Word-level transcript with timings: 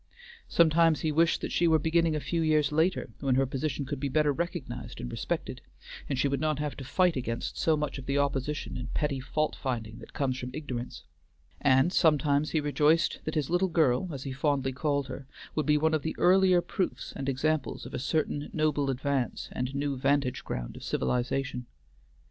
Sometimes 0.47 1.01
he 1.01 1.11
wished 1.11 1.41
that 1.41 1.51
she 1.51 1.67
were 1.67 1.77
beginning 1.77 2.15
a 2.15 2.19
few 2.19 2.41
years 2.41 2.71
later, 2.71 3.11
when 3.19 3.35
her 3.35 3.45
position 3.45 3.85
could 3.85 3.99
be 3.99 4.09
better 4.09 4.33
recognized 4.33 4.99
and 4.99 5.11
respected, 5.11 5.61
and 6.09 6.17
she 6.17 6.27
would 6.27 6.39
not 6.41 6.57
have 6.57 6.75
to 6.77 6.83
fight 6.83 7.15
against 7.15 7.55
so 7.59 7.77
much 7.77 7.99
of 7.99 8.07
the 8.07 8.17
opposition 8.17 8.77
and 8.77 8.91
petty 8.95 9.19
fault 9.19 9.55
finding 9.55 9.99
that 9.99 10.11
come 10.11 10.33
from 10.33 10.49
ignorance; 10.55 11.03
and 11.59 11.93
sometimes 11.93 12.49
he 12.49 12.59
rejoiced 12.59 13.19
that 13.25 13.35
his 13.35 13.51
little 13.51 13.67
girl, 13.67 14.09
as 14.11 14.23
he 14.23 14.31
fondly 14.31 14.71
called 14.73 15.05
her, 15.07 15.27
would 15.53 15.67
be 15.67 15.77
one 15.77 15.93
of 15.93 16.01
the 16.01 16.15
earlier 16.17 16.61
proofs 16.61 17.13
and 17.15 17.29
examples 17.29 17.85
of 17.85 17.93
a 17.93 17.99
certain 17.99 18.49
noble 18.51 18.89
advance 18.89 19.49
and 19.51 19.75
new 19.75 19.95
vantage 19.95 20.43
ground 20.43 20.75
of 20.75 20.81
civilization. 20.81 21.67